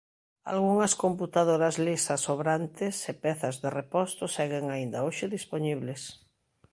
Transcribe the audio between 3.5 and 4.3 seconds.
de reposto